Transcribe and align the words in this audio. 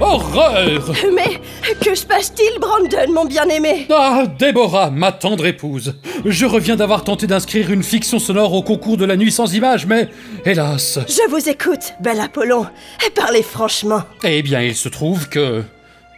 Horreur 0.00 0.92
Mais 1.14 1.40
que 1.84 1.94
se 1.94 2.06
passe-t-il, 2.06 2.60
Brandon, 2.60 3.12
mon 3.12 3.24
bien-aimé? 3.24 3.86
Ah, 3.90 4.24
Déborah, 4.38 4.90
ma 4.90 5.10
tendre 5.10 5.44
épouse. 5.46 5.96
Je 6.24 6.46
reviens 6.46 6.76
d'avoir 6.76 7.02
tenté 7.02 7.26
d'inscrire 7.26 7.70
une 7.72 7.82
fiction 7.82 8.18
sonore 8.20 8.54
au 8.54 8.62
concours 8.62 8.96
de 8.96 9.04
la 9.04 9.16
nuit 9.16 9.32
sans 9.32 9.52
images, 9.54 9.86
mais 9.86 10.08
hélas. 10.44 11.00
Je 11.08 11.28
vous 11.30 11.48
écoute, 11.48 11.94
bel 12.00 12.20
Apollon. 12.20 12.66
Parlez 13.14 13.42
franchement. 13.42 14.02
Eh 14.22 14.42
bien, 14.42 14.60
il 14.62 14.76
se 14.76 14.88
trouve 14.88 15.28
que 15.28 15.62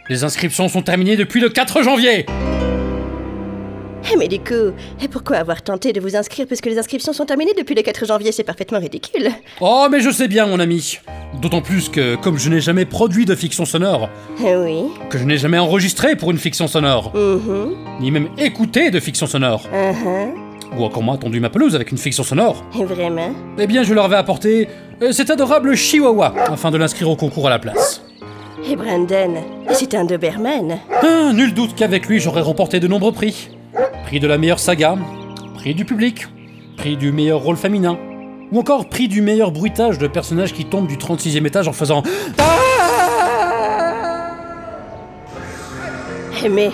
les 0.09 0.23
inscriptions 0.23 0.69
sont 0.69 0.83
terminées 0.83 1.15
depuis 1.15 1.41
le 1.41 1.49
4 1.49 1.81
janvier. 1.83 2.25
Eh, 4.13 4.17
Mais 4.17 4.27
du 4.27 4.39
coup, 4.39 4.73
et 5.01 5.07
pourquoi 5.07 5.37
avoir 5.37 5.61
tenté 5.63 5.91
de 5.93 5.99
vous 6.01 6.15
inscrire 6.15 6.45
puisque 6.45 6.65
les 6.67 6.77
inscriptions 6.77 7.13
sont 7.13 7.25
terminées 7.25 7.53
depuis 7.57 7.73
le 7.75 7.81
4 7.81 8.05
janvier? 8.05 8.31
C'est 8.31 8.43
parfaitement 8.43 8.79
ridicule. 8.79 9.29
Oh, 9.59 9.87
mais 9.89 10.01
je 10.01 10.11
sais 10.11 10.27
bien, 10.27 10.45
mon 10.45 10.59
ami. 10.59 10.99
D'autant 11.39 11.61
plus 11.61 11.89
que, 11.89 12.15
comme 12.15 12.37
je 12.37 12.49
n'ai 12.49 12.59
jamais 12.59 12.85
produit 12.85 13.25
de 13.25 13.35
fiction 13.35 13.65
sonore, 13.65 14.09
Eh 14.43 14.55
Oui. 14.55 14.83
que 15.09 15.17
je 15.17 15.23
n'ai 15.23 15.37
jamais 15.37 15.57
enregistré 15.57 16.15
pour 16.15 16.29
une 16.31 16.37
fiction 16.37 16.67
sonore, 16.67 17.11
Mhm. 17.15 17.73
ni 18.01 18.11
même 18.11 18.27
écouté 18.37 18.91
de 18.91 18.99
fiction 18.99 19.25
sonore, 19.27 19.63
Mhm. 19.71 20.77
ou 20.77 20.83
encore 20.83 21.03
moins 21.03 21.17
tendu 21.17 21.39
ma 21.39 21.49
pelouse 21.49 21.73
avec 21.73 21.91
une 21.91 21.97
fiction 21.97 22.23
sonore, 22.23 22.63
Et 22.79 22.83
Vraiment? 22.83 23.31
Eh 23.57 23.65
bien, 23.65 23.83
je 23.83 23.93
leur 23.93 24.07
vais 24.09 24.17
apporter 24.17 24.67
euh, 25.01 25.11
cet 25.13 25.29
adorable 25.31 25.75
chihuahua 25.75 26.33
afin 26.47 26.69
de 26.69 26.77
l'inscrire 26.77 27.09
au 27.09 27.15
concours 27.15 27.47
à 27.47 27.49
la 27.49 27.59
place. 27.59 28.03
Et 28.69 28.75
Brandon, 28.75 29.33
c'est 29.71 29.95
un 29.95 30.05
Doberman. 30.05 30.77
Ah, 31.01 31.31
nul 31.33 31.53
doute 31.55 31.73
qu'avec 31.75 32.05
lui, 32.07 32.19
j'aurais 32.19 32.41
remporté 32.41 32.79
de 32.79 32.87
nombreux 32.87 33.11
prix. 33.11 33.49
Prix 34.05 34.19
de 34.19 34.27
la 34.27 34.37
meilleure 34.37 34.59
saga, 34.59 34.95
prix 35.55 35.73
du 35.73 35.85
public, 35.85 36.27
prix 36.77 36.97
du 36.97 37.11
meilleur 37.11 37.39
rôle 37.41 37.55
féminin, 37.57 37.97
ou 38.51 38.59
encore 38.59 38.87
prix 38.89 39.07
du 39.07 39.21
meilleur 39.21 39.51
bruitage 39.51 39.97
de 39.97 40.07
personnages 40.07 40.53
qui 40.53 40.65
tombent 40.65 40.87
du 40.87 40.97
36e 40.97 41.45
étage 41.45 41.67
en 41.67 41.73
faisant 41.73 42.03
Eh 46.43 46.49
Mais, 46.49 46.71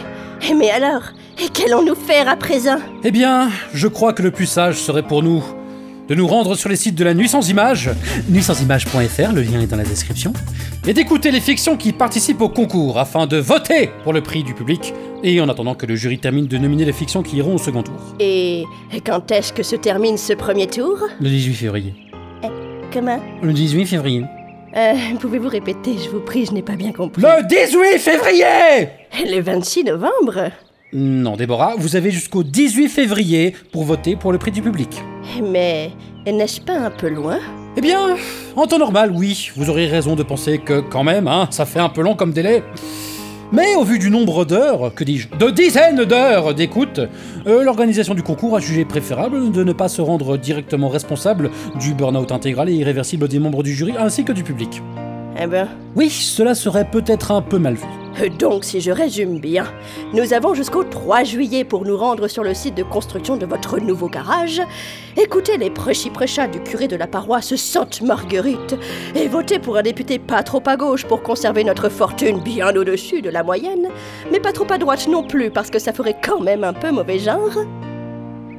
eh 0.50 0.53
mais 0.53 0.70
alors 0.72 1.02
Et 1.44 1.50
qu'allons-nous 1.50 1.95
faire 1.95 2.30
à 2.30 2.36
présent? 2.36 2.78
Eh 3.03 3.11
bien, 3.11 3.50
je 3.73 3.88
crois 3.88 4.14
que 4.14 4.23
le 4.23 4.31
plus 4.31 4.45
sage 4.45 4.75
serait 4.80 5.03
pour 5.03 5.22
nous 5.23 5.44
de 6.08 6.16
nous 6.16 6.27
rendre 6.27 6.55
sur 6.55 6.69
les 6.69 6.75
sites 6.75 6.95
de 6.95 7.03
la 7.03 7.13
Nuit 7.13 7.27
sans 7.27 7.50
images, 7.50 7.89
nuitsansimages.fr, 8.30 9.33
le 9.33 9.41
lien 9.41 9.59
est 9.61 9.67
dans 9.67 9.75
la 9.77 9.83
description, 9.83 10.33
et 10.88 10.94
d'écouter 10.94 11.31
les 11.31 11.41
fictions 11.41 11.75
qui 11.77 11.91
participent 11.91 12.41
au 12.41 12.49
concours 12.49 12.97
afin 12.97 13.27
de 13.27 13.38
voter 13.38 13.89
pour 14.03 14.14
le 14.14 14.22
prix 14.22 14.44
du 14.44 14.53
public, 14.53 14.94
et 15.23 15.41
en 15.41 15.49
attendant 15.49 15.75
que 15.75 15.86
le 15.86 15.95
jury 15.95 16.19
termine 16.19 16.47
de 16.47 16.58
nominer 16.58 16.86
les 16.86 16.94
fictions 16.94 17.23
qui 17.23 17.38
iront 17.38 17.55
au 17.55 17.58
second 17.58 17.83
tour, 17.83 17.95
Et 18.19 18.64
quand 19.05 19.31
est-ce 19.31 19.52
que 19.52 19.64
se 19.64 19.75
termine 19.75 20.17
ce 20.17 20.33
premier 20.33 20.67
tour? 20.67 20.97
Le 21.19 21.30
18 21.30 21.53
février. 21.53 21.94
Comment? 22.94 23.19
Le 23.42 23.52
18 23.52 23.86
février. 23.86 24.23
euh, 24.77 24.94
Pouvez-vous 25.19 25.49
répéter, 25.49 25.95
je 26.03 26.09
vous 26.09 26.21
prie, 26.21 26.45
je 26.45 26.53
n'ai 26.53 26.61
pas 26.61 26.75
bien 26.75 26.94
compris. 26.94 27.21
Le 27.21 27.45
18 27.47 27.99
février 27.99 28.89
Le 29.25 29.42
26 29.42 29.83
novembre 29.83 30.52
Non, 30.93 31.35
Déborah, 31.35 31.75
vous 31.77 31.97
avez 31.97 32.11
jusqu'au 32.11 32.43
18 32.43 32.88
février 32.88 33.53
pour 33.73 33.83
voter 33.83 34.16
pour 34.16 34.31
le 34.31 34.38
prix 34.38 34.52
du 34.52 34.61
public. 34.61 35.02
Mais 35.43 35.91
n'est-ce 36.25 36.61
pas 36.61 36.77
un 36.77 36.91
peu 36.91 37.09
loin? 37.09 37.39
Eh 37.75 37.81
bien, 37.81 38.16
en 38.55 38.67
temps 38.67 38.80
normal, 38.80 39.11
oui, 39.13 39.52
vous 39.58 39.69
auriez 39.69 39.88
raison 39.88 40.15
de 40.15 40.23
penser 40.23 40.59
que 40.59 40.80
quand 40.80 41.03
même, 41.03 41.27
hein, 41.27 41.47
ça 41.52 41.65
fait 41.65 41.80
un 41.81 41.89
peu 41.89 42.02
long 42.02 42.15
comme 42.15 42.31
délai. 42.31 42.63
Mais 43.52 43.75
au 43.75 43.83
vu 43.83 43.99
du 43.99 44.09
nombre 44.09 44.45
d'heures, 44.45 44.93
que 44.95 45.03
dis-je, 45.03 45.27
de 45.38 45.49
dizaines 45.49 46.05
d'heures 46.05 46.53
d'écoute, 46.53 47.02
euh, 47.47 47.63
l'organisation 47.63 48.13
du 48.13 48.23
concours 48.23 48.55
a 48.55 48.59
jugé 48.61 48.85
préférable 48.85 49.52
de 49.52 49.63
ne 49.65 49.73
pas 49.73 49.89
se 49.89 50.02
rendre 50.02 50.38
directement 50.38 50.88
responsable 50.88 51.52
du 51.80 51.93
burn-out 51.95 52.31
intégral 52.31 52.69
et 52.69 52.73
irréversible 52.73 53.27
des 53.27 53.39
membres 53.39 53.61
du 53.61 53.73
jury 53.73 53.93
ainsi 53.99 54.23
que 54.23 54.31
du 54.31 54.43
public. 54.43 54.81
Eh 55.39 55.47
ben, 55.47 55.67
Oui, 55.95 56.09
cela 56.09 56.55
serait 56.55 56.89
peut-être 56.89 57.31
un 57.31 57.41
peu 57.41 57.59
mal 57.59 57.75
vu. 57.75 57.88
Donc 58.40 58.64
si 58.64 58.82
je 58.82 58.92
résume 58.92 59.40
bien, 59.40 59.66
nous 60.14 60.34
avons 60.34 60.54
jusqu'au 60.54 60.84
3 60.84 61.23
juillet 61.23 61.64
pour 61.64 61.86
nous 61.86 61.98
rendre 61.98 62.28
sur 62.28 62.44
le 62.44 62.54
site 62.54 62.76
de 62.76 62.84
construction 62.84 63.38
de 63.38 63.46
votre 63.46 63.80
nouveau 63.80 64.10
garage, 64.10 64.61
écouter 65.16 65.58
les 65.58 65.70
prêchis-prêchats 65.70 66.48
du 66.48 66.61
curé 66.61 66.88
de 66.88 66.95
la 66.95 67.08
paroisse 67.08 67.56
Sainte 67.56 68.02
Marguerite 68.02 68.76
et 69.16 69.27
voter 69.27 69.60
pour 69.60 69.77
un 69.77 69.83
député 69.83 70.20
pas 70.20 70.44
trop 70.44 70.64
à 70.66 70.77
gauche 70.77 71.06
pour 71.06 71.22
conserver 71.22 71.64
notre 71.64 71.89
fortune 71.89 72.39
bien 72.39 72.76
au-dessus 72.76 73.22
de 73.22 73.30
la 73.30 73.44
moyenne, 73.44 73.88
mais 74.32 74.39
pas 74.39 74.54
trop 74.54 74.72
à 74.72 74.77
droite 74.77 75.08
non 75.08 75.23
plus 75.23 75.52
parce 75.52 75.70
que 75.70 75.80
ça 75.80 75.94
ferait 75.94 76.17
quand 76.22 76.42
même 76.42 76.64
un 76.64 76.73
peu 76.73 76.92
mauvais 76.92 77.20
genre. 77.20 77.58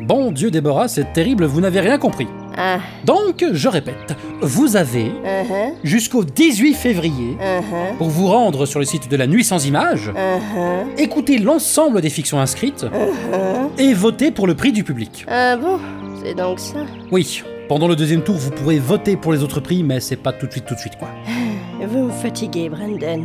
Bon 0.01 0.31
Dieu, 0.31 0.51
Déborah, 0.51 0.89
c'est 0.89 1.13
terrible, 1.13 1.45
vous 1.45 1.61
n'avez 1.61 1.81
rien 1.81 1.99
compris. 1.99 2.29
Ah, 2.61 2.81
Donc, 3.05 3.45
je 3.53 3.69
répète, 3.69 4.17
vous 4.41 4.75
avez 4.75 5.13
uh-huh, 5.25 5.75
jusqu'au 5.85 6.25
18 6.25 6.75
février 6.75 7.37
uh-huh, 7.41 7.97
pour 7.99 8.09
vous 8.09 8.27
rendre 8.27 8.67
sur 8.67 8.81
le 8.81 8.85
site 8.85 9.09
de 9.09 9.17
la 9.17 9.29
Nuit 9.29 9.45
sans 9.45 9.65
images, 9.65 10.11
uh-huh, 10.11 11.01
écouter 11.01 11.39
l'ensemble 11.39 12.01
des 12.01 12.11
fictions 12.11 12.41
inscrites 12.41 12.85
et 13.79 13.95
voter 13.95 14.33
pour 14.33 14.49
le 14.49 14.57
prix 14.57 14.73
du 14.73 14.83
public. 14.83 15.25
Ah 15.29 15.57
bon, 15.57 15.79
c'est 16.25 16.35
donc 16.35 16.59
ça. 16.59 16.81
Oui, 17.13 17.45
pendant 17.69 17.87
le 17.87 17.95
deuxième 17.95 18.23
tour, 18.23 18.35
vous 18.35 18.51
pourrez 18.51 18.81
voter 18.81 19.17
pour 19.17 19.33
les 19.33 19.45
autres 19.45 19.61
prix, 19.61 19.85
mais 19.85 20.01
c'est 20.01 20.17
pas 20.17 20.33
tout 20.33 20.47
de 20.47 20.51
suite, 20.53 20.67
tout 20.67 20.75
de 20.75 20.81
suite 20.81 20.99
quoi. 20.99 21.09
Vous 21.87 22.07
me 22.07 22.11
fatiguez, 22.11 22.69
Brandon. 22.69 23.25